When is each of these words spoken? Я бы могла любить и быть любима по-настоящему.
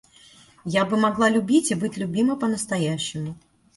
Я 0.75 0.85
бы 0.85 0.97
могла 0.97 1.29
любить 1.29 1.69
и 1.69 1.75
быть 1.75 1.95
любима 1.95 2.35
по-настоящему. 2.35 3.37